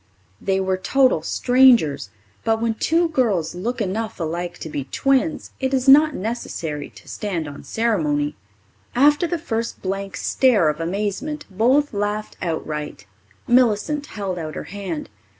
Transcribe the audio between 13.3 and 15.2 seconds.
Millicent held out her hand.